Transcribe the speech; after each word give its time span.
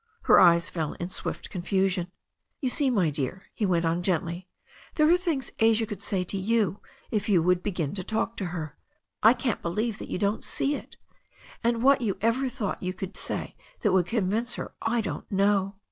Her 0.23 0.39
eyes 0.39 0.67
fell 0.67 0.93
in 0.93 1.09
swift 1.09 1.51
confusion. 1.51 2.11
"You 2.59 2.71
see, 2.71 2.89
my 2.89 3.11
dear," 3.11 3.43
he 3.53 3.67
went 3.67 3.85
on 3.85 4.01
gently, 4.01 4.47
"there 4.95 5.07
are 5.07 5.15
things 5.15 5.51
Asia 5.59 5.85
could 5.85 6.01
say 6.01 6.23
to 6.23 6.37
you 6.39 6.81
if 7.11 7.29
you 7.29 7.43
began 7.55 7.93
to 7.93 8.03
talk 8.03 8.35
to 8.37 8.45
her. 8.45 8.79
I 9.21 9.35
can't 9.35 9.61
believe 9.61 9.99
that 9.99 10.09
you 10.09 10.17
don't 10.17 10.43
see 10.43 10.73
it. 10.73 10.97
And 11.63 11.83
what 11.83 12.01
you 12.01 12.17
ever 12.19 12.49
thought 12.49 12.81
you 12.81 12.95
could 12.95 13.15
say 13.15 13.55
that 13.81 13.91
would 13.91 14.07
convince 14.07 14.55
her 14.55 14.73
I 14.81 15.01
don't 15.01 15.31
know." 15.31 15.75